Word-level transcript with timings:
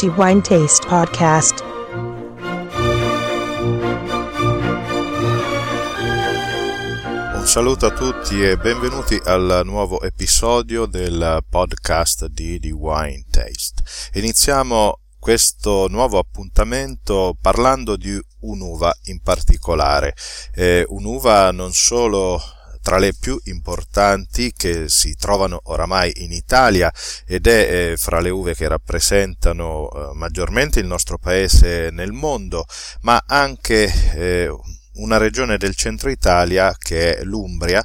The 0.00 0.08
Wine 0.16 0.40
Taste 0.40 0.86
Podcast. 0.86 1.62
Un 7.34 7.44
saluto 7.44 7.84
a 7.84 7.90
tutti 7.90 8.42
e 8.42 8.56
benvenuti 8.56 9.20
al 9.22 9.60
nuovo 9.66 10.00
episodio 10.00 10.86
del 10.86 11.44
podcast 11.46 12.28
di 12.28 12.58
The 12.58 12.70
Wine 12.70 13.26
Taste. 13.30 13.82
Iniziamo 14.14 15.00
questo 15.18 15.86
nuovo 15.90 16.16
appuntamento 16.16 17.36
parlando 17.38 17.96
di 17.96 18.18
un'uva 18.40 18.90
in 19.04 19.20
particolare, 19.20 20.14
eh, 20.54 20.82
un'uva 20.88 21.52
non 21.52 21.72
solo 21.72 22.40
tra 22.82 22.98
le 22.98 23.12
più 23.18 23.38
importanti 23.44 24.52
che 24.56 24.88
si 24.88 25.14
trovano 25.16 25.60
oramai 25.64 26.12
in 26.22 26.32
Italia 26.32 26.92
ed 27.26 27.46
è 27.46 27.90
eh, 27.92 27.96
fra 27.96 28.20
le 28.20 28.30
uve 28.30 28.54
che 28.54 28.68
rappresentano 28.68 29.90
eh, 29.90 30.14
maggiormente 30.14 30.80
il 30.80 30.86
nostro 30.86 31.18
paese 31.18 31.90
nel 31.90 32.12
mondo, 32.12 32.64
ma 33.02 33.22
anche 33.26 33.92
eh, 34.14 34.50
una 34.94 35.16
regione 35.16 35.56
del 35.56 35.74
centro 35.74 36.10
Italia 36.10 36.74
che 36.76 37.16
è 37.16 37.22
l'Umbria, 37.22 37.84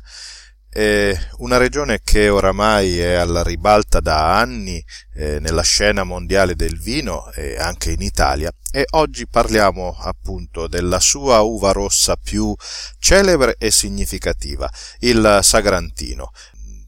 eh, 0.78 1.18
una 1.38 1.56
regione 1.56 2.02
che 2.04 2.28
oramai 2.28 3.00
è 3.00 3.14
alla 3.14 3.44
ribalta 3.44 4.02
da 4.02 4.38
anni 4.38 4.84
eh, 5.14 5.40
nella 5.40 5.62
scena 5.62 6.04
mondiale 6.04 6.54
del 6.54 6.78
vino 6.78 7.32
e 7.32 7.58
anche 7.58 7.92
in 7.92 8.02
Italia 8.02 8.52
e 8.72 8.86
oggi 8.92 9.26
parliamo 9.26 9.96
appunto 9.98 10.68
della 10.68 11.00
sua 11.00 11.40
uva 11.40 11.72
rossa 11.72 12.18
più 12.22 12.54
celebre 13.00 13.56
e 13.58 13.72
significativa, 13.72 14.70
il 15.00 15.40
Sagrantino. 15.42 16.32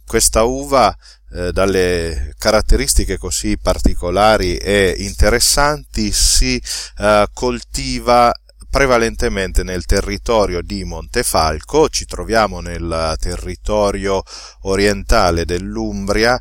Questa 0.05 0.43
uva 0.43 0.93
eh, 1.31 1.53
dalle 1.53 2.33
caratteristiche 2.37 3.17
così 3.17 3.57
particolari 3.57 4.57
e 4.57 4.95
interessanti 4.97 6.11
si 6.11 6.61
eh, 6.97 7.25
coltiva 7.31 8.33
prevalentemente 8.69 9.63
nel 9.63 9.85
territorio 9.85 10.61
di 10.61 10.83
Montefalco, 10.83 11.89
ci 11.89 12.05
troviamo 12.05 12.59
nel 12.59 13.15
territorio 13.19 14.23
orientale 14.61 15.45
dell'Umbria, 15.45 16.39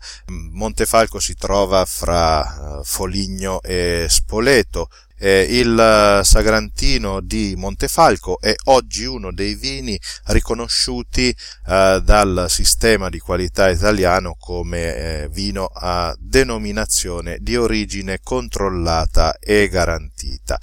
Montefalco 0.53 1.19
si 1.19 1.35
trova 1.35 1.85
fra 1.85 2.79
eh, 2.79 2.85
Foligno 2.85 3.61
e 3.63 4.07
Spoleto, 4.09 4.89
il 5.19 6.21
Sagrantino 6.25 7.21
di 7.21 7.55
Montefalco 7.57 8.39
è 8.39 8.55
oggi 8.65 9.05
uno 9.07 9.33
dei 9.33 9.55
vini 9.55 9.99
riconosciuti 10.27 11.35
eh, 11.67 12.01
dal 12.05 12.47
sistema 12.49 13.09
di 13.09 13.19
qualità 13.19 13.71
italiano 13.71 14.37
come 14.39 14.95
eh, 14.95 15.29
vino 15.31 15.71
a 15.73 16.15
denominazione 16.19 17.39
di 17.41 17.57
origine 17.57 18.21
controllata 18.23 19.39
e 19.39 19.69
garantita. 19.69 20.61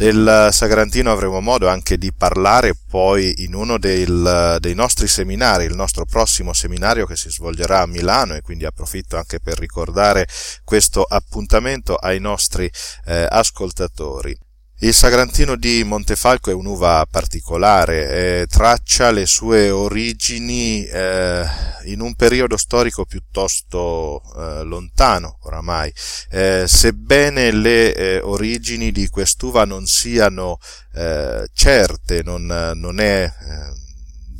Del 0.00 0.48
Sagrantino 0.50 1.12
avremo 1.12 1.42
modo 1.42 1.68
anche 1.68 1.98
di 1.98 2.10
parlare 2.10 2.72
poi 2.88 3.42
in 3.42 3.54
uno 3.54 3.76
del, 3.76 4.56
dei 4.58 4.74
nostri 4.74 5.06
seminari, 5.06 5.66
il 5.66 5.74
nostro 5.74 6.06
prossimo 6.06 6.54
seminario 6.54 7.04
che 7.04 7.16
si 7.16 7.28
svolgerà 7.28 7.82
a 7.82 7.86
Milano 7.86 8.34
e 8.34 8.40
quindi 8.40 8.64
approfitto 8.64 9.18
anche 9.18 9.40
per 9.40 9.58
ricordare 9.58 10.26
questo 10.64 11.02
appuntamento 11.02 11.96
ai 11.96 12.18
nostri 12.18 12.64
eh, 13.04 13.26
ascoltatori. 13.28 14.34
Il 14.82 14.94
Sagrantino 14.94 15.56
di 15.56 15.84
Montefalco 15.84 16.48
è 16.48 16.54
un'uva 16.54 17.04
particolare, 17.04 18.40
eh, 18.40 18.46
traccia 18.46 19.10
le 19.10 19.26
sue 19.26 19.68
origini 19.68 20.86
eh, 20.86 21.44
in 21.84 22.00
un 22.00 22.14
periodo 22.14 22.56
storico 22.56 23.04
piuttosto 23.04 24.22
eh, 24.38 24.62
lontano 24.62 25.36
oramai, 25.42 25.92
eh, 26.30 26.64
sebbene 26.66 27.52
le 27.52 27.94
eh, 27.94 28.20
origini 28.20 28.90
di 28.90 29.06
quest'uva 29.08 29.66
non 29.66 29.84
siano 29.84 30.58
eh, 30.94 31.46
certe, 31.52 32.22
non, 32.22 32.46
non 32.46 33.00
è 33.00 33.30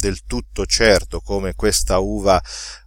del 0.00 0.24
tutto 0.26 0.64
certo 0.64 1.20
come 1.20 1.54
questa 1.54 1.98
uva 1.98 2.42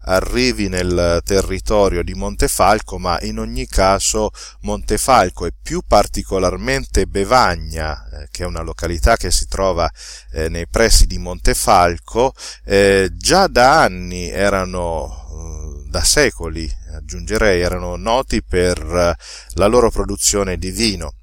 arrivi 0.05 0.67
nel 0.67 1.21
territorio 1.23 2.03
di 2.03 2.13
Montefalco, 2.13 2.97
ma 2.97 3.17
in 3.21 3.37
ogni 3.37 3.67
caso 3.67 4.31
Montefalco 4.61 5.45
e 5.45 5.53
più 5.59 5.81
particolarmente 5.87 7.05
Bevagna, 7.05 8.09
eh, 8.09 8.27
che 8.31 8.43
è 8.43 8.47
una 8.47 8.61
località 8.61 9.15
che 9.15 9.31
si 9.31 9.47
trova 9.47 9.89
eh, 10.31 10.49
nei 10.49 10.67
pressi 10.67 11.05
di 11.05 11.19
Montefalco, 11.19 12.33
eh, 12.65 13.09
già 13.13 13.47
da 13.47 13.81
anni 13.81 14.29
erano, 14.29 15.85
da 15.87 16.03
secoli 16.03 16.69
aggiungerei, 16.95 17.61
erano 17.61 17.95
noti 17.95 18.43
per 18.43 19.15
la 19.53 19.67
loro 19.67 19.91
produzione 19.91 20.57
di 20.57 20.71
vino. 20.71 21.13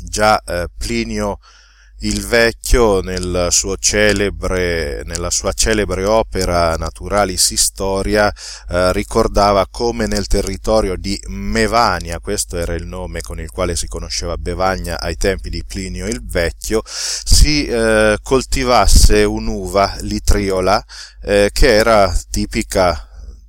Già 0.00 0.40
Plinio 0.76 1.40
il 2.00 2.24
vecchio 2.24 3.00
nel 3.00 3.48
celebre, 3.80 5.02
nella 5.04 5.30
sua 5.30 5.52
celebre 5.52 6.04
opera 6.04 6.76
Naturalis 6.76 7.50
Historia 7.50 8.32
eh, 8.68 8.92
ricordava 8.92 9.66
come 9.68 10.06
nel 10.06 10.26
territorio 10.26 10.96
di 10.96 11.20
Mevania, 11.26 12.20
questo 12.20 12.56
era 12.56 12.74
il 12.74 12.86
nome 12.86 13.20
con 13.20 13.40
il 13.40 13.50
quale 13.50 13.74
si 13.74 13.88
conosceva 13.88 14.36
Bevagna 14.36 15.00
ai 15.00 15.16
tempi 15.16 15.50
di 15.50 15.64
Plinio 15.66 16.06
il 16.06 16.24
Vecchio, 16.24 16.82
si 16.86 17.66
eh, 17.66 18.18
coltivasse 18.22 19.24
un'uva 19.24 19.96
litriola 20.00 20.84
eh, 21.22 21.50
che 21.52 21.74
era 21.74 22.16
tipica 22.30 23.08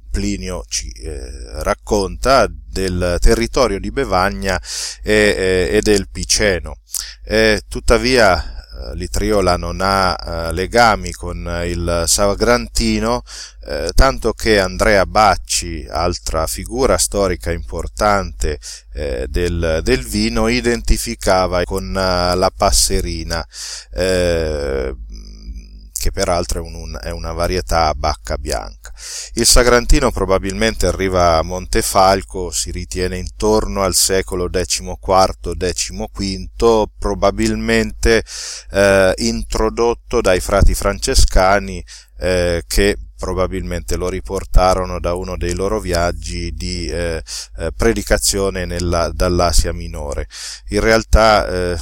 Plinio 0.10 0.64
ci 0.68 0.90
eh, 0.90 1.62
racconta 1.62 2.48
del 2.70 3.18
territorio 3.20 3.80
di 3.80 3.92
Bevagna 3.92 4.60
e, 5.02 5.70
e 5.72 5.82
del 5.82 6.08
Piceno. 6.10 6.78
E, 7.24 7.62
tuttavia 7.68 8.60
eh, 8.80 8.96
Litriola 8.96 9.58
non 9.58 9.80
ha 9.82 10.16
eh, 10.16 10.54
legami 10.54 11.12
con 11.12 11.64
il 11.66 12.04
Sagrantino, 12.08 13.24
eh, 13.66 13.92
tanto 13.94 14.32
che 14.32 14.60
Andrea 14.60 15.06
Bacci, 15.06 15.86
altra 15.90 16.48
figura 16.48 16.98
storica 16.98 17.52
importante 17.52 18.58
eh, 18.94 19.26
del, 19.28 19.82
del, 19.84 20.06
vino, 20.06 20.48
identificava 20.48 21.64
con 21.64 21.90
eh, 21.90 22.36
la 22.36 22.52
passerina 22.56 23.46
eh, 23.92 24.96
che 26.00 26.12
peraltro 26.12 26.60
è, 26.60 26.62
un, 26.62 26.98
è, 27.00 27.12
una 27.12 27.34
varietà 27.34 27.88
a 27.88 27.94
bacca 27.94 28.38
bianca. 28.38 28.92
Il 29.34 29.46
Sagrantino 29.46 30.12
probabilmente 30.12 30.88
arriva 30.88 31.38
a 31.38 31.44
Montefalco, 31.44 32.50
si 32.50 32.72
ritiene 32.72 33.18
intorno 33.18 33.84
al 33.84 33.94
secolo 33.94 34.50
XIV-XV, 34.50 36.84
probabilmente 36.98 38.24
eh, 38.72 39.14
introdotto 39.18 40.22
dai 40.22 40.40
frati 40.40 40.74
francescani 40.74 41.84
eh, 42.18 42.64
che 42.66 42.98
probabilmente 43.18 43.98
lo 43.98 44.08
riportarono 44.08 45.02
da 45.02 45.14
uno 45.14 45.36
dei 45.36 45.54
loro 45.54 45.82
viaggi 45.82 46.54
di 46.54 46.88
eh, 46.88 47.22
eh 47.58 47.72
predicazione 47.76 48.66
nella, 48.66 49.12
dall'Asia 49.14 49.74
minore. 49.74 50.28
In 50.70 50.80
realtà 50.80 51.46
eh, 51.48 51.78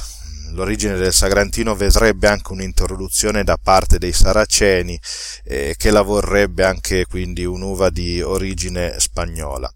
l'origine 0.52 0.96
del 0.96 1.12
Sagrantino 1.12 1.74
vedrebbe 1.74 2.28
anche 2.28 2.52
un'introduzione 2.52 3.44
da 3.44 3.58
parte 3.62 3.98
dei 3.98 4.12
Saraceni 4.12 4.98
eh, 5.44 5.74
che 5.76 5.90
la 5.90 6.02
vorrebbe 6.02 6.64
anche 6.64 7.06
quindi 7.06 7.44
un'uva 7.44 7.90
di 7.90 8.20
origine 8.20 8.98
spagnola. 8.98 9.72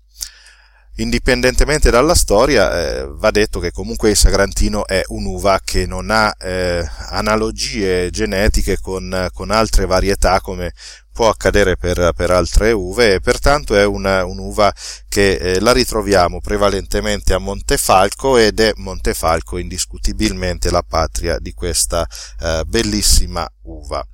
Indipendentemente 0.97 1.91
dalla 1.91 2.15
storia, 2.15 2.71
eh, 2.71 3.06
va 3.09 3.31
detto 3.31 3.60
che 3.60 3.71
comunque 3.71 4.10
il 4.10 4.16
Sagrantino 4.16 4.87
è 4.87 5.03
un'uva 5.06 5.59
che 5.65 5.87
non 5.87 6.10
ha 6.10 6.34
eh, 6.38 6.87
analogie 7.09 8.10
genetiche 8.10 8.78
con, 8.78 9.28
con 9.33 9.50
altre 9.50 9.87
varietà 9.87 10.43
come 10.43 10.72
può 11.12 11.28
accadere 11.28 11.76
per, 11.76 12.12
per 12.14 12.30
altre 12.30 12.72
uve 12.72 13.14
e 13.14 13.20
pertanto 13.20 13.76
è 13.76 13.84
una, 13.84 14.24
un'uva 14.24 14.72
che 15.09 15.34
eh, 15.34 15.60
la 15.60 15.72
ritroviamo 15.72 16.41
prevalentemente 16.41 17.34
a 17.34 17.38
Montefalco 17.38 18.38
ed 18.38 18.60
è 18.60 18.72
Montefalco 18.76 19.59
indiscutibilmente 19.59 20.70
la 20.70 20.82
patria 20.82 21.38
di 21.38 21.53
questa 21.53 22.06
eh, 22.41 22.62
bellissima 22.66 23.48
uva. 23.62 24.04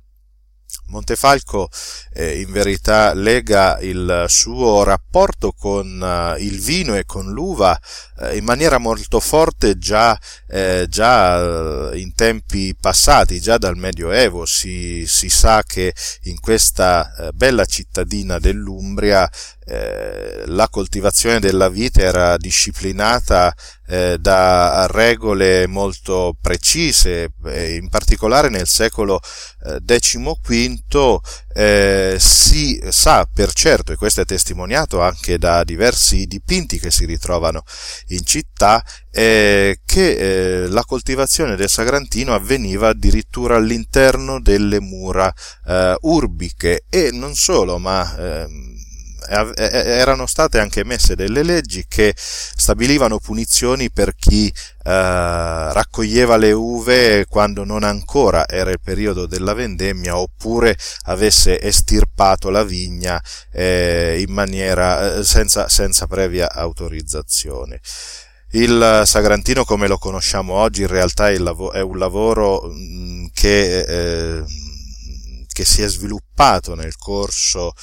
Montefalco 0.89 1.69
eh, 2.13 2.39
in 2.39 2.51
verità 2.51 3.13
lega 3.13 3.79
il 3.79 4.25
suo 4.27 4.83
rapporto 4.83 5.53
con 5.53 6.01
eh, 6.01 6.41
il 6.43 6.59
vino 6.59 6.95
e 6.95 7.05
con 7.05 7.31
l'uva 7.31 7.79
eh, 8.19 8.37
in 8.37 8.43
maniera 8.43 8.77
molto 8.77 9.19
forte 9.19 9.77
già, 9.77 10.19
eh, 10.47 10.85
già, 10.89 11.91
in 11.93 12.13
tempi 12.15 12.75
passati, 12.79 13.39
già 13.39 13.57
dal 13.57 13.77
Medioevo. 13.77 14.45
Si, 14.45 15.05
si 15.07 15.29
sa 15.29 15.63
che 15.63 15.93
in 16.23 16.39
questa 16.39 17.13
eh, 17.15 17.31
bella 17.33 17.65
cittadina 17.65 18.39
dell'Umbria 18.39 19.29
eh, 19.69 20.43
la 20.47 20.67
coltivazione 20.67 21.39
della 21.39 21.69
vite 21.69 22.01
era 22.01 22.37
disciplinata 22.37 23.53
eh, 23.87 24.17
da 24.19 24.87
regole 24.89 25.67
molto 25.67 26.35
precise, 26.41 27.33
in 27.45 27.87
particolare 27.89 28.49
nel 28.49 28.67
secolo 28.67 29.19
XV 30.41 31.19
eh, 31.53 32.15
si 32.19 32.79
sa 32.89 33.27
per 33.31 33.51
certo, 33.53 33.91
e 33.91 33.95
questo 33.95 34.21
è 34.21 34.25
testimoniato 34.25 35.01
anche 35.01 35.37
da 35.37 35.63
diversi 35.63 36.25
dipinti 36.25 36.79
che 36.79 36.91
si 36.91 37.05
ritrovano 37.05 37.63
in 38.07 38.23
città, 38.23 38.83
eh, 39.11 39.81
che 39.85 40.63
eh, 40.63 40.67
la 40.67 40.83
coltivazione 40.85 41.55
del 41.55 41.69
Sagrantino 41.69 42.33
avveniva 42.33 42.89
addirittura 42.89 43.57
all'interno 43.57 44.39
delle 44.39 44.79
mura 44.79 45.33
eh, 45.65 45.95
urbiche. 46.01 46.85
E 46.89 47.09
non 47.11 47.35
solo, 47.35 47.77
ma 47.77 48.15
ehm, 48.17 48.87
erano 49.29 50.25
state 50.25 50.59
anche 50.59 50.81
emesse 50.81 51.15
delle 51.15 51.43
leggi 51.43 51.85
che 51.87 52.13
stabilivano 52.15 53.19
punizioni 53.19 53.91
per 53.91 54.15
chi 54.15 54.47
eh, 54.47 54.53
raccoglieva 54.83 56.37
le 56.37 56.51
uve 56.51 57.25
quando 57.27 57.63
non 57.63 57.83
ancora 57.83 58.47
era 58.47 58.71
il 58.71 58.79
periodo 58.83 59.25
della 59.25 59.53
vendemmia 59.53 60.17
oppure 60.17 60.77
avesse 61.03 61.61
estirpato 61.61 62.49
la 62.49 62.63
vigna 62.63 63.21
eh, 63.51 64.23
in 64.25 64.33
maniera 64.33 65.15
eh, 65.15 65.23
senza, 65.23 65.69
senza 65.69 66.07
previa 66.07 66.51
autorizzazione. 66.51 67.79
Il 68.51 69.03
Sagrantino 69.05 69.63
come 69.63 69.87
lo 69.87 69.99
conosciamo 69.99 70.53
oggi 70.53 70.81
in 70.81 70.87
realtà 70.87 71.29
è, 71.29 71.37
un 71.37 71.97
lavoro 71.99 72.63
mm, 72.65 73.25
che 73.31 73.79
eh, 73.81 74.43
che 75.59 75.65
si 75.65 75.81
è 75.81 75.89
sviluppato 75.89 76.73
nel 76.73 76.95
corso 76.95 77.73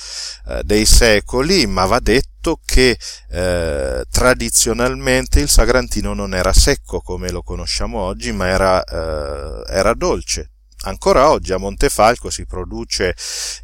eh, 0.48 0.62
dei 0.64 0.86
secoli, 0.86 1.66
ma 1.66 1.84
va 1.84 2.00
detto 2.00 2.58
che 2.64 2.98
eh, 3.30 4.02
tradizionalmente 4.10 5.40
il 5.40 5.50
sagrantino 5.50 6.14
non 6.14 6.34
era 6.34 6.54
secco 6.54 7.02
come 7.02 7.30
lo 7.30 7.42
conosciamo 7.42 8.00
oggi, 8.00 8.32
ma 8.32 8.46
era, 8.46 8.82
eh, 8.82 9.62
era 9.70 9.92
dolce, 9.92 10.52
ancora 10.84 11.28
oggi 11.28 11.52
a 11.52 11.58
Montefalco 11.58 12.30
si 12.30 12.46
produce 12.46 13.14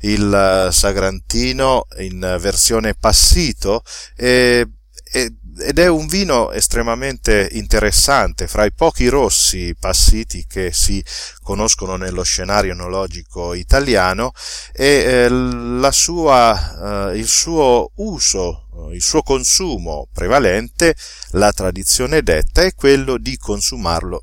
il 0.01 0.67
eh, 0.69 0.71
sagrantino 0.71 1.87
in 2.01 2.37
versione 2.39 2.93
passito 2.93 3.83
e, 4.15 4.69
e 5.11 5.37
ed 5.59 5.79
è 5.79 5.87
un 5.87 6.07
vino 6.07 6.51
estremamente 6.51 7.49
interessante, 7.53 8.47
fra 8.47 8.65
i 8.65 8.73
pochi 8.73 9.09
rossi 9.09 9.75
passiti 9.79 10.47
che 10.49 10.73
si 10.73 11.05
conoscono 11.43 11.97
nello 11.97 12.23
scenario 12.23 12.73
enologico 12.73 13.53
italiano 13.55 14.33
e 14.73 15.29
eh, 15.29 15.93
sua, 15.93 17.11
eh, 17.11 17.19
il 17.19 17.27
suo 17.27 17.91
uso, 17.97 18.69
il 18.93 19.03
suo 19.03 19.23
consumo 19.23 20.09
prevalente, 20.13 20.95
la 21.33 21.53
tradizione 21.53 22.23
detta 22.23 22.63
è 22.63 22.75
quello 22.75 23.19
di 23.19 23.37
consumarlo 23.37 24.23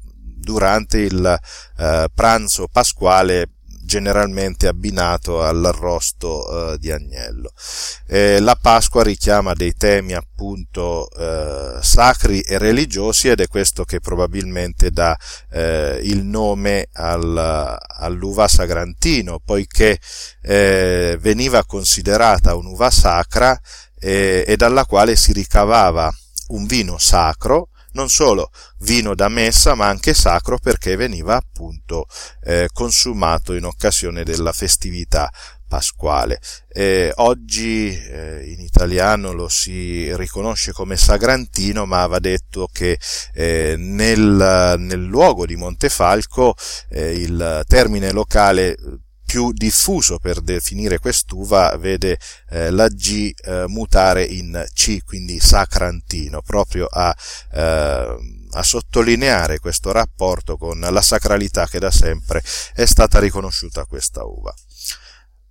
durante 0.49 0.99
il 0.99 1.39
eh, 1.77 2.07
pranzo 2.13 2.67
pasquale 2.67 3.49
generalmente 3.89 4.67
abbinato 4.67 5.43
all'arrosto 5.43 6.73
eh, 6.73 6.77
di 6.77 6.91
agnello. 6.91 7.51
Eh, 8.05 8.39
la 8.39 8.55
Pasqua 8.55 9.01
richiama 9.01 9.55
dei 9.55 9.73
temi 9.73 10.13
appunto 10.13 11.09
eh, 11.09 11.79
sacri 11.81 12.39
e 12.41 12.59
religiosi 12.59 13.29
ed 13.29 13.39
è 13.39 13.47
questo 13.47 13.85
che 13.85 13.99
probabilmente 13.99 14.91
dà 14.91 15.17
eh, 15.51 15.99
il 16.03 16.23
nome 16.23 16.87
al, 16.93 17.79
all'uva 17.97 18.47
sagrantino, 18.47 19.41
poiché 19.43 19.99
eh, 20.43 21.17
veniva 21.19 21.65
considerata 21.65 22.53
un'uva 22.53 22.91
sacra 22.91 23.59
eh, 23.99 24.45
e 24.47 24.55
dalla 24.55 24.85
quale 24.85 25.15
si 25.15 25.33
ricavava 25.33 26.13
un 26.49 26.67
vino 26.67 26.99
sacro 26.99 27.69
non 27.93 28.09
solo 28.09 28.51
vino 28.79 29.15
da 29.15 29.29
messa 29.29 29.75
ma 29.75 29.87
anche 29.87 30.13
sacro 30.13 30.57
perché 30.57 30.95
veniva 30.95 31.35
appunto 31.35 32.05
eh, 32.43 32.69
consumato 32.71 33.53
in 33.53 33.65
occasione 33.65 34.23
della 34.23 34.51
festività 34.51 35.29
pasquale. 35.69 36.41
Eh, 36.67 37.11
oggi 37.15 37.95
eh, 37.95 38.43
in 38.51 38.59
italiano 38.59 39.31
lo 39.31 39.47
si 39.47 40.13
riconosce 40.17 40.73
come 40.73 40.97
sagrantino, 40.97 41.85
ma 41.85 42.05
va 42.07 42.19
detto 42.19 42.67
che 42.71 42.99
eh, 43.33 43.75
nel, 43.77 44.75
nel, 44.77 45.03
luogo 45.03 45.45
di 45.45 45.55
Montefalco 45.55 46.55
eh, 46.89 47.13
il 47.13 47.63
termine 47.67 48.11
locale 48.11 48.75
più 49.29 49.51
diffuso 49.51 50.17
per 50.17 50.41
definire 50.41 50.97
quest'uva 50.97 51.77
vede 51.77 52.17
eh, 52.49 52.71
la 52.71 52.87
G 52.87 53.31
eh, 53.35 53.65
mutare 53.67 54.23
in 54.23 54.65
C, 54.73 55.03
quindi 55.05 55.39
sacrantino, 55.39 56.41
proprio 56.41 56.87
a, 56.87 57.15
eh, 57.53 58.17
a 58.49 58.63
sottolineare 58.63 59.59
questo 59.59 59.91
rapporto 59.91 60.57
con 60.57 60.79
la 60.79 61.01
sacralità 61.03 61.67
che 61.67 61.77
da 61.77 61.91
sempre 61.91 62.41
è 62.73 62.85
stata 62.85 63.19
riconosciuta 63.19 63.81
a 63.81 63.85
questa 63.85 64.23
uva. 64.23 64.51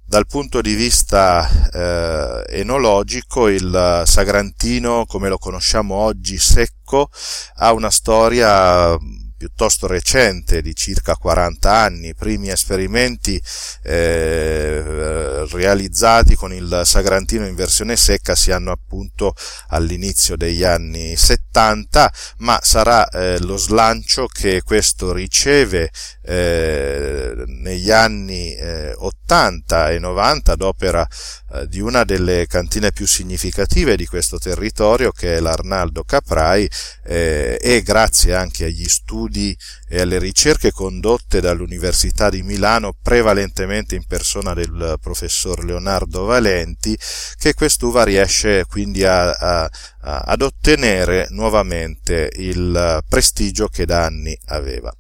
Dal 0.05 0.27
punto 0.27 0.61
di 0.61 0.75
vista 0.75 1.49
eh, 1.71 2.59
enologico, 2.59 3.47
il 3.47 4.03
sagrantino, 4.05 5.07
come 5.07 5.29
lo 5.29 5.39
conosciamo 5.39 5.95
oggi, 5.95 6.37
secco, 6.37 7.11
ha 7.59 7.73
una 7.73 7.91
storia 7.91 8.99
piuttosto 9.39 9.87
recente 9.87 10.61
di 10.61 10.75
circa 10.75 11.15
40 11.15 11.73
anni, 11.73 12.09
i 12.09 12.15
primi 12.15 12.51
esperimenti 12.51 13.41
eh, 13.85 15.47
realizzati 15.51 16.35
con 16.35 16.53
il 16.53 16.83
Sagrantino 16.85 17.47
in 17.47 17.55
versione 17.55 17.97
secca 17.97 18.35
si 18.35 18.51
hanno 18.51 18.73
appunto 18.73 19.35
all'inizio 19.69 20.37
degli 20.37 20.65
anni 20.65 21.17
70, 21.17 22.13
ma 22.39 22.59
sarà 22.61 23.09
eh, 23.09 23.39
lo 23.41 23.57
slancio 23.57 24.27
che 24.27 24.63
questo 24.63 25.13
riceve 25.13 25.91
eh, 26.23 27.45
negli 27.47 27.91
anni 27.91 28.57
80 28.59 29.18
eh, 29.29 29.95
e 29.95 29.99
90 29.99 30.53
ad 30.53 30.63
opera 30.63 31.07
eh, 31.53 31.67
di 31.69 31.81
una 31.81 32.05
delle 32.05 32.47
cantine 32.47 32.93
più 32.93 33.07
significative 33.07 33.97
di 33.97 34.07
questo 34.07 34.39
territorio 34.39 35.13
che 35.13 35.37
è 35.37 35.41
l'Arnaldo 35.41 36.05
Caprai 36.05 36.69
eh, 37.05 37.59
e 37.61 37.83
grazie 37.83 38.35
anche 38.35 38.65
agli 38.65 38.89
studi 38.89 39.57
e 39.89 40.01
alle 40.01 40.19
ricerche 40.19 40.71
condotte 40.71 41.41
dall'Università 41.41 42.29
di 42.29 42.43
Milano, 42.43 42.95
prevalentemente 43.01 43.95
in 43.95 44.07
persona 44.07 44.55
del 44.55 44.97
professor 45.01 45.65
Leonardo 45.65 46.25
Valenti, 46.25 46.97
che 47.39 47.55
quest'uva 47.55 48.05
riesce 48.05 48.65
quindi 48.67 49.05
a, 49.05 49.31
a, 49.31 49.71
ad 50.17 50.43
ottenere 50.43 51.27
nuovamente 51.31 52.31
il 52.37 53.05
prestigio 53.09 53.69
che 53.69 53.85
da 53.85 54.05
anni 54.05 54.39
aveva. 54.47 54.93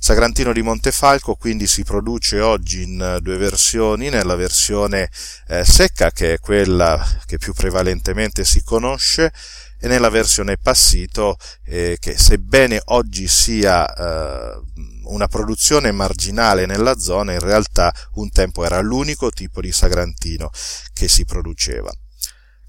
Sagrantino 0.00 0.52
di 0.52 0.62
Montefalco 0.62 1.34
quindi 1.34 1.66
si 1.66 1.82
produce 1.82 2.40
oggi 2.40 2.82
in 2.82 3.18
due 3.20 3.36
versioni, 3.36 4.08
nella 4.08 4.36
versione 4.36 5.10
eh, 5.48 5.64
secca 5.64 6.10
che 6.10 6.34
è 6.34 6.38
quella 6.38 7.04
che 7.26 7.38
più 7.38 7.52
prevalentemente 7.52 8.44
si 8.44 8.62
conosce 8.62 9.32
e 9.80 9.86
nella 9.86 10.08
versione 10.08 10.56
passito 10.56 11.36
eh, 11.64 11.96
che 12.00 12.16
sebbene 12.16 12.80
oggi 12.86 13.28
sia 13.28 13.86
eh, 13.86 14.60
una 15.04 15.26
produzione 15.26 15.92
marginale 15.92 16.66
nella 16.66 16.98
zona 16.98 17.32
in 17.32 17.40
realtà 17.40 17.92
un 18.14 18.30
tempo 18.30 18.64
era 18.64 18.80
l'unico 18.80 19.30
tipo 19.30 19.60
di 19.60 19.72
sagrantino 19.72 20.50
che 20.92 21.08
si 21.08 21.24
produceva. 21.24 21.92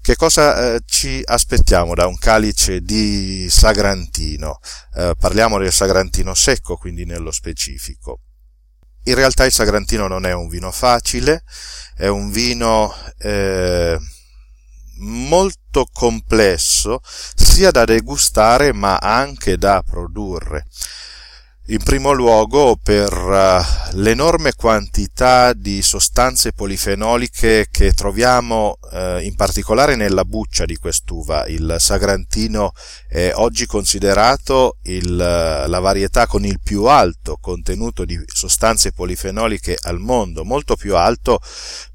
Che 0.02 0.16
cosa 0.16 0.74
eh, 0.74 0.80
ci 0.86 1.20
aspettiamo 1.22 1.94
da 1.94 2.06
un 2.06 2.16
calice 2.16 2.80
di 2.80 3.48
sagrantino? 3.50 4.58
Eh, 4.94 5.14
parliamo 5.18 5.58
del 5.58 5.72
sagrantino 5.72 6.32
secco, 6.32 6.76
quindi 6.76 7.04
nello 7.04 7.30
specifico. 7.30 8.20
In 9.04 9.14
realtà 9.14 9.44
il 9.44 9.52
sagrantino 9.52 10.08
non 10.08 10.24
è 10.24 10.32
un 10.32 10.48
vino 10.48 10.70
facile, 10.70 11.42
è 11.96 12.06
un 12.06 12.30
vino 12.30 12.94
eh, 13.18 13.98
molto 15.00 15.86
complesso 15.92 17.00
sia 17.34 17.70
da 17.70 17.84
degustare 17.84 18.72
ma 18.72 18.96
anche 18.96 19.58
da 19.58 19.82
produrre. 19.82 20.66
In 21.66 21.78
primo 21.84 22.10
luogo 22.10 22.76
per 22.82 23.12
uh, 23.12 23.96
l'enorme 23.98 24.54
quantità 24.54 25.52
di 25.52 25.82
sostanze 25.82 26.52
polifenoliche 26.52 27.68
che 27.70 27.92
troviamo 27.92 28.78
uh, 28.80 29.18
in 29.20 29.36
particolare 29.36 29.94
nella 29.94 30.24
buccia 30.24 30.64
di 30.64 30.76
quest'uva. 30.76 31.46
Il 31.46 31.76
Sagrantino 31.78 32.72
è 33.06 33.30
oggi 33.34 33.66
considerato 33.66 34.78
il, 34.84 35.14
la 35.14 35.78
varietà 35.80 36.26
con 36.26 36.44
il 36.44 36.58
più 36.60 36.86
alto 36.86 37.36
contenuto 37.40 38.04
di 38.04 38.20
sostanze 38.26 38.90
polifenoliche 38.90 39.76
al 39.80 40.00
mondo, 40.00 40.44
molto 40.44 40.74
più 40.74 40.96
alto 40.96 41.40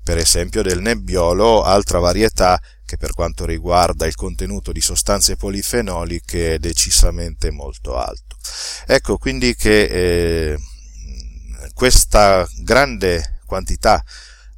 per 0.02 0.18
esempio 0.18 0.62
del 0.62 0.80
Nebbiolo, 0.80 1.64
altra 1.64 2.00
varietà 2.00 2.62
che 2.96 2.98
per 2.98 3.14
quanto 3.14 3.46
riguarda 3.46 4.06
il 4.06 4.16
contenuto 4.16 4.72
di 4.72 4.82
sostanze 4.82 5.36
polifenoliche 5.36 6.56
è 6.56 6.60
decisamente 6.60 7.52
molto 7.52 7.98
alto. 7.98 8.38
Ecco 8.88 9.18
quindi 9.18 9.56
che 9.56 9.84
eh, 9.84 10.58
questa 11.74 12.48
grande 12.64 13.40
quantità 13.46 14.04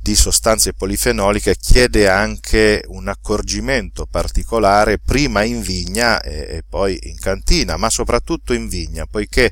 di 0.07 0.15
sostanze 0.15 0.71
polifenoliche 0.71 1.57
chiede 1.57 2.07
anche 2.07 2.81
un 2.87 3.09
accorgimento 3.09 4.05
particolare 4.09 4.99
prima 4.99 5.43
in 5.43 5.59
vigna 5.59 6.21
e, 6.21 6.63
poi 6.65 6.97
in 7.09 7.19
cantina, 7.19 7.75
ma 7.75 7.89
soprattutto 7.89 8.53
in 8.53 8.69
vigna, 8.69 9.05
poiché 9.05 9.51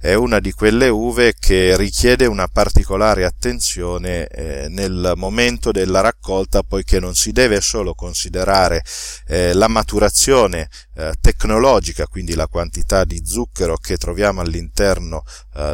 è 0.00 0.14
una 0.14 0.40
di 0.40 0.50
quelle 0.50 0.88
uve 0.88 1.34
che 1.38 1.76
richiede 1.76 2.26
una 2.26 2.48
particolare 2.48 3.24
attenzione 3.24 4.26
eh, 4.26 4.66
nel 4.70 5.12
momento 5.14 5.70
della 5.70 6.00
raccolta, 6.00 6.64
poiché 6.64 6.98
non 6.98 7.14
si 7.14 7.30
deve 7.30 7.60
solo 7.60 7.94
considerare 7.94 8.82
eh, 9.28 9.52
la 9.52 9.68
maturazione 9.68 10.68
eh, 10.96 11.12
tecnologica, 11.20 12.08
quindi 12.08 12.34
la 12.34 12.48
quantità 12.48 13.04
di 13.04 13.22
zucchero 13.24 13.76
che 13.76 13.96
troviamo 13.96 14.40
all'interno 14.40 15.22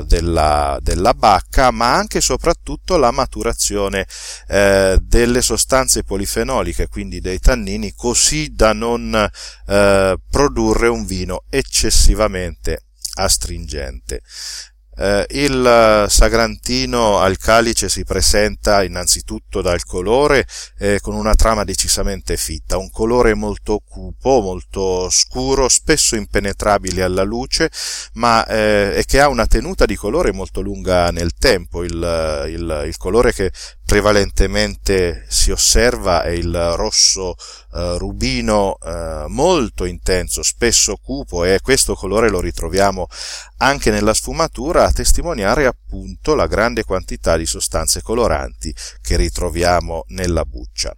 della, 0.06 0.78
della, 0.80 1.14
bacca, 1.14 1.70
ma 1.70 1.94
anche 1.94 2.18
e 2.18 2.20
soprattutto 2.20 2.96
la 2.96 3.10
maturazione 3.10 4.06
eh, 4.48 4.98
delle 5.00 5.42
sostanze 5.42 6.02
polifenoliche, 6.02 6.88
quindi 6.88 7.20
dei 7.20 7.38
tannini, 7.38 7.94
così 7.94 8.54
da 8.54 8.72
non 8.72 9.14
eh, 9.66 10.16
produrre 10.30 10.88
un 10.88 11.04
vino 11.04 11.44
eccessivamente 11.48 12.82
astringente. 13.14 14.22
Eh, 15.00 15.26
il 15.30 16.06
sagrantino 16.08 17.18
al 17.20 17.36
calice 17.38 17.88
si 17.88 18.04
presenta 18.04 18.82
innanzitutto 18.82 19.62
dal 19.62 19.84
colore 19.84 20.44
eh, 20.78 20.98
con 21.00 21.14
una 21.14 21.34
trama 21.34 21.62
decisamente 21.62 22.36
fitta, 22.36 22.78
un 22.78 22.90
colore 22.90 23.34
molto 23.34 23.80
cupo, 23.86 24.40
molto 24.40 25.08
scuro, 25.08 25.68
spesso 25.68 26.16
impenetrabile 26.16 27.04
alla 27.04 27.22
luce, 27.22 27.70
ma 28.14 28.44
eh, 28.46 29.04
che 29.06 29.20
ha 29.20 29.28
una 29.28 29.46
tenuta 29.46 29.86
di 29.86 29.94
colore 29.94 30.32
molto 30.32 30.60
lunga 30.60 31.10
nel 31.10 31.34
tempo. 31.38 31.84
Il, 31.84 32.46
il, 32.48 32.82
il 32.86 32.96
colore 32.96 33.32
che 33.32 33.52
prevalentemente 33.88 35.24
si 35.28 35.50
osserva 35.50 36.22
è 36.22 36.28
il 36.28 36.74
rosso 36.74 37.34
eh, 37.72 37.96
rubino 37.96 38.76
eh, 38.84 39.24
molto 39.28 39.86
intenso, 39.86 40.42
spesso 40.42 40.98
cupo 41.02 41.42
e 41.44 41.60
questo 41.62 41.94
colore 41.94 42.28
lo 42.28 42.38
ritroviamo 42.38 43.06
anche 43.56 43.90
nella 43.90 44.12
sfumatura 44.12 44.84
a 44.84 44.92
testimoniare 44.92 45.64
appunto 45.64 46.34
la 46.34 46.46
grande 46.46 46.84
quantità 46.84 47.38
di 47.38 47.46
sostanze 47.46 48.02
coloranti 48.02 48.74
che 49.00 49.16
ritroviamo 49.16 50.04
nella 50.08 50.44
buccia. 50.44 50.94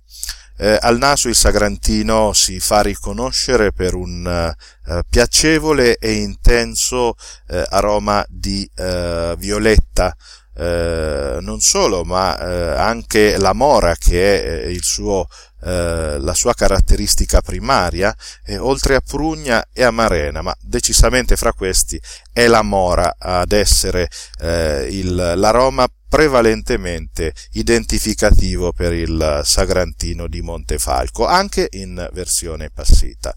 Eh, 0.56 0.76
al 0.80 0.98
naso 0.98 1.28
il 1.28 1.36
sagrantino 1.36 2.32
si 2.32 2.58
fa 2.58 2.82
riconoscere 2.82 3.70
per 3.70 3.94
un 3.94 4.26
eh, 4.26 5.02
piacevole 5.08 5.96
e 5.96 6.14
intenso 6.14 7.14
eh, 7.46 7.64
aroma 7.68 8.26
di 8.28 8.68
eh, 8.74 9.36
violetta, 9.38 10.12
eh, 10.60 11.38
non 11.40 11.60
solo, 11.60 12.04
ma 12.04 12.38
eh, 12.38 12.78
anche 12.78 13.38
la 13.38 13.54
mora 13.54 13.96
che 13.96 14.42
è 14.42 14.66
eh, 14.66 14.70
il 14.70 14.82
suo, 14.82 15.26
eh, 15.62 16.18
la 16.20 16.34
sua 16.34 16.52
caratteristica 16.52 17.40
primaria, 17.40 18.14
oltre 18.58 18.94
a 18.96 19.00
prugna 19.00 19.64
e 19.72 19.82
a 19.82 19.90
marena, 19.90 20.42
ma 20.42 20.54
decisamente 20.60 21.36
fra 21.36 21.54
questi 21.54 21.98
è 22.30 22.46
la 22.46 22.60
mora 22.60 23.16
ad 23.18 23.52
essere 23.52 24.08
eh, 24.40 24.86
il, 24.90 25.14
l'aroma 25.14 25.86
prevalentemente 26.06 27.32
identificativo 27.52 28.72
per 28.72 28.92
il 28.92 29.40
Sagrantino 29.44 30.26
di 30.26 30.42
Montefalco, 30.42 31.24
anche 31.24 31.68
in 31.70 32.06
versione 32.12 32.68
passita. 32.68 33.34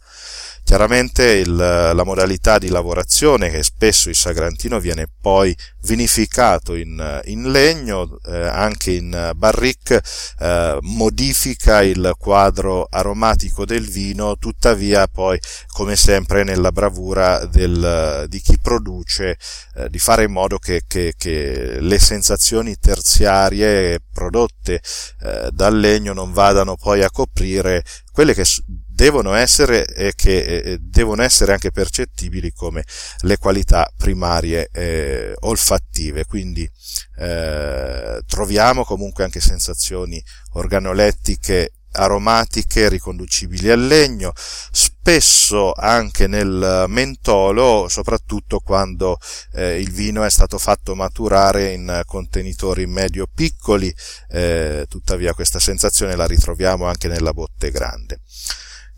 Chiaramente 0.63 1.23
il, 1.23 1.55
la 1.55 2.03
modalità 2.03 2.57
di 2.57 2.69
lavorazione, 2.69 3.49
che 3.51 3.63
spesso 3.63 4.09
il 4.09 4.15
sagrantino 4.15 4.79
viene 4.79 5.07
poi 5.21 5.55
vinificato 5.83 6.75
in, 6.75 7.21
in 7.25 7.51
legno, 7.51 8.17
eh, 8.25 8.47
anche 8.47 8.91
in 8.91 9.31
barrique, 9.35 10.01
eh, 10.39 10.77
modifica 10.81 11.81
il 11.81 12.13
quadro 12.17 12.87
aromatico 12.89 13.65
del 13.65 13.87
vino, 13.87 14.37
tuttavia 14.37 15.07
poi, 15.07 15.39
come 15.67 15.95
sempre, 15.95 16.43
nella 16.43 16.71
bravura 16.71 17.45
del, 17.45 18.25
di 18.27 18.39
chi 18.41 18.57
produce, 18.59 19.37
eh, 19.75 19.89
di 19.89 19.99
fare 19.99 20.23
in 20.23 20.31
modo 20.31 20.57
che, 20.57 20.83
che, 20.87 21.13
che 21.17 21.77
le 21.79 21.99
sensazioni 21.99 22.77
terziarie 22.77 23.99
prodotte 24.11 24.81
eh, 25.21 25.49
dal 25.51 25.77
legno 25.77 26.13
non 26.13 26.31
vadano 26.31 26.75
poi 26.75 27.03
a 27.03 27.09
coprire 27.09 27.83
quelle 28.11 28.33
che 28.33 28.45
devono 28.93 29.33
essere 29.33 29.85
e 29.85 30.13
che 30.15 30.77
devono 30.81 31.23
essere 31.23 31.53
anche 31.53 31.71
percettibili 31.71 32.51
come 32.53 32.83
le 33.21 33.37
qualità 33.37 33.91
primarie 33.97 34.69
eh, 34.71 35.33
olfattive 35.41 36.25
quindi 36.25 36.69
eh, 37.17 38.21
troviamo 38.27 38.83
comunque 38.83 39.23
anche 39.23 39.39
sensazioni 39.39 40.23
organolettiche 40.53 41.71
aromatiche 41.93 42.89
riconducibili 42.89 43.69
al 43.69 43.85
legno, 43.85 44.33
spesso 44.35 45.73
anche 45.73 46.27
nel 46.27 46.85
mentolo, 46.87 47.87
soprattutto 47.89 48.59
quando 48.59 49.19
eh, 49.53 49.79
il 49.79 49.91
vino 49.91 50.23
è 50.23 50.29
stato 50.29 50.57
fatto 50.57 50.95
maturare 50.95 51.71
in 51.73 52.01
contenitori 52.05 52.87
medio 52.87 53.27
piccoli, 53.31 53.93
eh, 54.29 54.85
tuttavia 54.89 55.33
questa 55.33 55.59
sensazione 55.59 56.15
la 56.15 56.25
ritroviamo 56.25 56.85
anche 56.85 57.07
nella 57.07 57.33
botte 57.33 57.69
grande. 57.69 58.21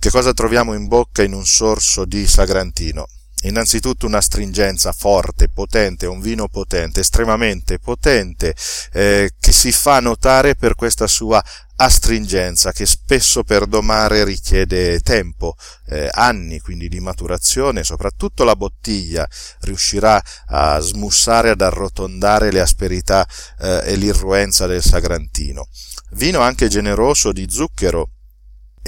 Che 0.05 0.11
cosa 0.11 0.33
troviamo 0.33 0.75
in 0.75 0.85
bocca 0.85 1.23
in 1.23 1.33
un 1.33 1.47
sorso 1.47 2.05
di 2.05 2.27
Sagrantino? 2.27 3.07
Innanzitutto 3.45 4.05
una 4.05 4.21
stringenza 4.21 4.91
forte, 4.91 5.49
potente, 5.49 6.05
un 6.05 6.21
vino 6.21 6.47
potente, 6.47 6.99
estremamente 6.99 7.79
potente, 7.79 8.53
eh, 8.93 9.31
che 9.39 9.51
si 9.51 9.71
fa 9.71 9.99
notare 10.01 10.53
per 10.53 10.75
questa 10.75 11.07
sua 11.07 11.43
astringenza 11.77 12.71
che 12.71 12.85
spesso 12.85 13.43
per 13.43 13.65
domare 13.65 14.23
richiede 14.23 14.99
tempo, 14.99 15.55
eh, 15.87 16.07
anni 16.11 16.59
quindi 16.59 16.87
di 16.87 16.99
maturazione, 16.99 17.83
soprattutto 17.83 18.43
la 18.43 18.55
bottiglia 18.55 19.27
riuscirà 19.61 20.21
a 20.49 20.79
smussare, 20.81 21.49
ad 21.49 21.61
arrotondare 21.61 22.51
le 22.51 22.61
asperità 22.61 23.27
eh, 23.59 23.81
e 23.85 23.95
l'irruenza 23.95 24.67
del 24.67 24.83
sagrantino. 24.83 25.67
Vino 26.11 26.41
anche 26.41 26.67
generoso 26.67 27.31
di 27.31 27.47
zucchero, 27.49 28.11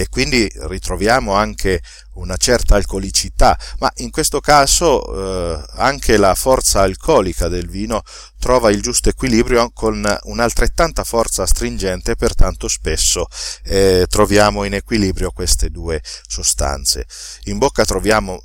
e 0.00 0.08
quindi 0.08 0.48
ritroviamo 0.54 1.32
anche 1.32 1.82
una 2.14 2.36
certa 2.36 2.76
alcolicità, 2.76 3.58
ma 3.80 3.90
in 3.96 4.12
questo 4.12 4.38
caso 4.38 5.02
eh, 5.02 5.64
anche 5.72 6.16
la 6.16 6.36
forza 6.36 6.82
alcolica 6.82 7.48
del 7.48 7.68
vino 7.68 8.02
trova 8.38 8.70
il 8.70 8.80
giusto 8.80 9.08
equilibrio 9.08 9.72
con 9.74 10.06
un'altrettanta 10.22 11.02
forza 11.02 11.42
astringente, 11.42 12.14
pertanto 12.14 12.68
spesso 12.68 13.26
eh, 13.64 14.06
troviamo 14.08 14.62
in 14.62 14.74
equilibrio 14.74 15.32
queste 15.32 15.68
due 15.68 16.00
sostanze. 16.28 17.04
In 17.46 17.58
bocca 17.58 17.84
troviamo 17.84 18.40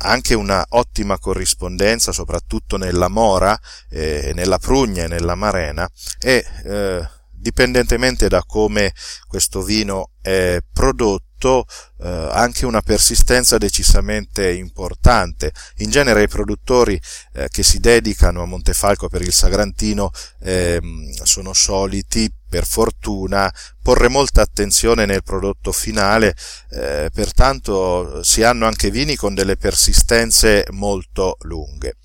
anche 0.00 0.34
una 0.34 0.62
ottima 0.68 1.18
corrispondenza, 1.18 2.12
soprattutto 2.12 2.76
nella 2.76 3.08
mora, 3.08 3.58
eh, 3.88 4.32
nella 4.34 4.58
prugna 4.58 5.04
e 5.04 5.08
nella 5.08 5.34
marena, 5.34 5.90
e 6.20 6.44
eh, 6.64 7.08
dipendentemente 7.30 8.28
da 8.28 8.42
come 8.44 8.92
questo 9.26 9.62
vino 9.62 10.10
è 10.28 10.58
prodotto, 10.72 11.64
eh, 12.00 12.28
anche 12.32 12.66
una 12.66 12.82
persistenza 12.82 13.56
decisamente 13.56 14.50
importante. 14.52 15.52
In 15.76 15.90
genere 15.90 16.24
i 16.24 16.28
produttori 16.28 17.00
eh, 17.32 17.48
che 17.48 17.62
si 17.62 17.80
dedicano 17.80 18.42
a 18.42 18.46
Montefalco 18.46 19.08
per 19.08 19.22
il 19.22 19.32
Sagrantino 19.32 20.10
eh, 20.42 20.80
sono 21.22 21.54
soliti, 21.54 22.30
per 22.48 22.66
fortuna, 22.66 23.52
porre 23.82 24.08
molta 24.08 24.42
attenzione 24.42 25.06
nel 25.06 25.22
prodotto 25.22 25.72
finale, 25.72 26.34
eh, 26.70 27.10
pertanto 27.12 28.22
si 28.22 28.42
hanno 28.42 28.66
anche 28.66 28.90
vini 28.90 29.16
con 29.16 29.34
delle 29.34 29.56
persistenze 29.56 30.66
molto 30.70 31.36
lunghe. 31.42 31.96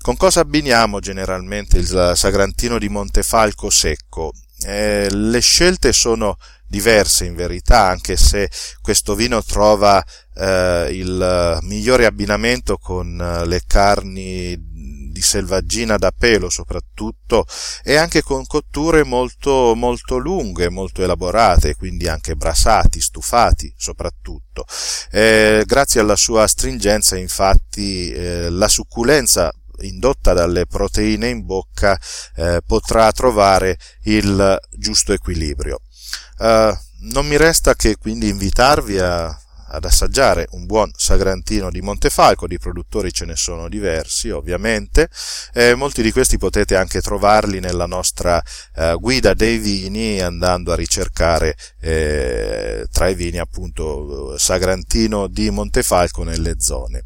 Con 0.00 0.16
cosa 0.16 0.40
abbiniamo 0.40 1.00
generalmente 1.00 1.78
il 1.78 2.12
Sagrantino 2.14 2.78
di 2.78 2.88
Montefalco 2.88 3.70
secco? 3.70 4.32
Eh, 4.64 5.08
le 5.10 5.40
scelte 5.40 5.92
sono 5.92 6.38
diverse 6.66 7.24
in 7.24 7.34
verità, 7.34 7.86
anche 7.86 8.16
se 8.16 8.50
questo 8.82 9.14
vino 9.14 9.42
trova 9.42 10.04
eh, 10.34 10.88
il 10.92 11.58
migliore 11.62 12.06
abbinamento 12.06 12.76
con 12.76 13.20
eh, 13.20 13.46
le 13.46 13.62
carni 13.66 14.74
di 15.16 15.22
selvaggina 15.22 15.96
da 15.96 16.12
pelo 16.12 16.50
soprattutto 16.50 17.46
e 17.82 17.96
anche 17.96 18.22
con 18.22 18.44
cotture 18.46 19.02
molto, 19.02 19.72
molto 19.74 20.18
lunghe, 20.18 20.68
molto 20.68 21.02
elaborate, 21.02 21.74
quindi 21.74 22.06
anche 22.06 22.36
brasati, 22.36 23.00
stufati 23.00 23.72
soprattutto. 23.78 24.66
Eh, 25.10 25.62
grazie 25.64 26.00
alla 26.00 26.16
sua 26.16 26.42
astringenza 26.42 27.16
infatti 27.16 28.12
eh, 28.12 28.50
la 28.50 28.68
succulenza 28.68 29.50
indotta 29.80 30.32
dalle 30.32 30.66
proteine 30.66 31.28
in 31.28 31.44
bocca 31.44 31.98
eh, 32.36 32.60
potrà 32.66 33.10
trovare 33.12 33.78
il 34.04 34.58
giusto 34.70 35.12
equilibrio. 35.12 35.80
Uh, 36.38 36.76
non 37.10 37.26
mi 37.26 37.36
resta 37.36 37.74
che 37.74 37.96
quindi 37.96 38.28
invitarvi 38.28 38.98
a 38.98 39.38
ad 39.68 39.84
assaggiare 39.84 40.46
un 40.50 40.66
buon 40.66 40.90
Sagrantino 40.94 41.70
di 41.70 41.80
Montefalco, 41.80 42.46
di 42.46 42.58
produttori 42.58 43.12
ce 43.12 43.24
ne 43.24 43.36
sono 43.36 43.68
diversi 43.68 44.30
ovviamente, 44.30 45.08
eh, 45.52 45.74
molti 45.74 46.02
di 46.02 46.12
questi 46.12 46.38
potete 46.38 46.76
anche 46.76 47.00
trovarli 47.00 47.60
nella 47.60 47.86
nostra 47.86 48.42
eh, 48.74 48.96
guida 48.98 49.34
dei 49.34 49.58
vini 49.58 50.20
andando 50.20 50.72
a 50.72 50.76
ricercare 50.76 51.56
eh, 51.80 52.86
tra 52.90 53.08
i 53.08 53.14
vini 53.14 53.38
appunto 53.38 54.38
Sagrantino 54.38 55.26
di 55.26 55.50
Montefalco 55.50 56.22
nelle 56.22 56.54
zone. 56.58 57.04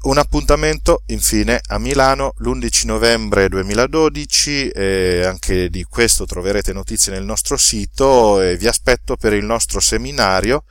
Un 0.00 0.16
appuntamento 0.16 1.02
infine 1.06 1.60
a 1.66 1.78
Milano 1.78 2.34
l'11 2.38 2.86
novembre 2.86 3.48
2012, 3.48 4.68
eh, 4.68 5.24
anche 5.24 5.68
di 5.70 5.82
questo 5.82 6.24
troverete 6.24 6.72
notizie 6.72 7.10
nel 7.10 7.24
nostro 7.24 7.56
sito 7.56 8.40
e 8.40 8.56
vi 8.56 8.68
aspetto 8.68 9.16
per 9.16 9.32
il 9.32 9.44
nostro 9.44 9.80
seminario 9.80 10.62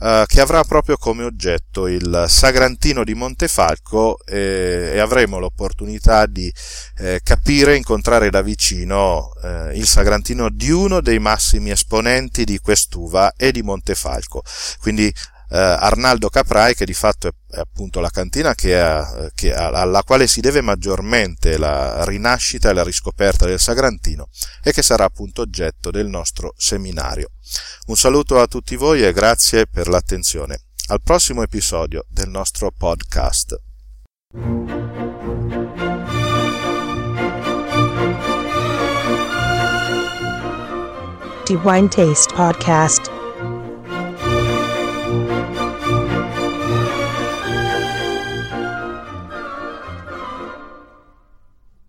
eh, 0.00 0.24
che 0.26 0.42
avrà 0.42 0.64
proprio 0.64 0.98
come 0.98 1.24
oggetto 1.24 1.86
il 1.86 2.26
Sagrantino 2.28 3.04
di 3.04 3.14
Montefalco 3.14 4.18
eh, 4.26 4.90
e 4.92 4.98
avremo 4.98 5.38
l'opportunità 5.38 6.26
di 6.26 6.52
eh, 6.98 7.20
capire, 7.24 7.76
incontrare 7.76 8.28
da 8.28 8.42
vicino 8.42 9.32
eh, 9.42 9.78
il 9.78 9.86
Sagrantino 9.86 10.50
di 10.50 10.70
uno 10.70 11.00
dei 11.00 11.18
massimi 11.18 11.70
esponenti 11.70 12.44
di 12.44 12.58
quest'uva 12.58 13.32
e 13.34 13.50
di 13.50 13.62
Montefalco. 13.62 14.42
Quindi 14.78 15.10
eh, 15.54 15.58
Arnaldo 15.58 16.28
Caprai, 16.28 16.74
che 16.74 16.84
di 16.84 16.94
fatto 16.94 17.28
è, 17.28 17.30
è 17.54 17.60
appunto 17.60 18.00
la 18.00 18.10
cantina 18.10 18.56
che 18.56 18.78
ha, 18.78 19.30
che 19.34 19.54
ha, 19.54 19.68
alla 19.68 20.02
quale 20.02 20.26
si 20.26 20.40
deve 20.40 20.60
maggiormente 20.60 21.56
la 21.56 22.04
rinascita 22.04 22.70
e 22.70 22.72
la 22.72 22.82
riscoperta 22.82 23.46
del 23.46 23.60
Sagrantino 23.60 24.28
e 24.64 24.72
che 24.72 24.82
sarà 24.82 25.04
appunto 25.04 25.42
oggetto 25.42 25.92
del 25.92 26.08
nostro 26.08 26.54
seminario. 26.56 27.28
Un 27.86 27.96
saluto 27.96 28.40
a 28.40 28.48
tutti 28.48 28.74
voi 28.74 29.04
e 29.04 29.12
grazie 29.12 29.66
per 29.68 29.86
l'attenzione. 29.86 30.62
Al 30.88 31.00
prossimo 31.00 31.42
episodio 31.42 32.04
del 32.08 32.28
nostro 32.28 32.72
podcast. 32.76 33.56
The 41.44 41.54
Wine 41.62 41.88
Taste 41.88 42.34
Podcast. 42.34 43.13